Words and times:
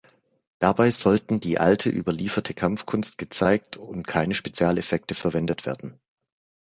Dabei 0.57 0.89
sollten 0.89 1.39
die 1.39 1.59
alte, 1.59 1.91
überlieferte 1.91 2.55
Kampfkunst 2.55 3.19
gezeigt 3.19 3.77
und 3.77 4.07
keine 4.07 4.33
Spezialeffekte 4.33 5.13
verwendet 5.13 5.67
werden. 5.67 5.99